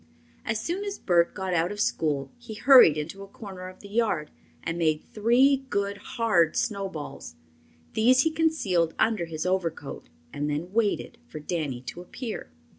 [0.43, 3.87] As soon as Bert got out of school he hurried into a corner of the
[3.87, 4.31] yard
[4.63, 7.35] and made three good, hard snowballs.
[7.93, 12.49] These he concealed under his overcoat and then waited for Danny to appear.